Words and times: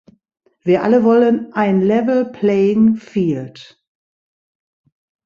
Wir 0.63 0.81
alle 0.81 1.03
wollen 1.03 1.53
ein 1.53 1.79
level 1.81 2.25
playing 2.25 2.95
field. 2.95 3.79